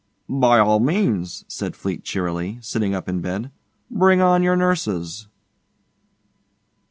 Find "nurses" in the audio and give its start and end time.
4.55-5.27